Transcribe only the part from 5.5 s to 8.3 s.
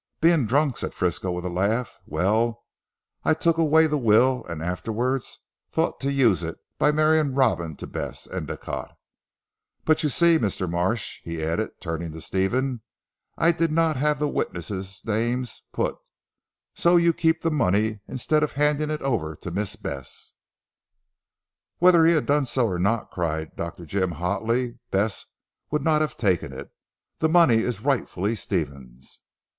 thought to use it, by marrying Robin to Bess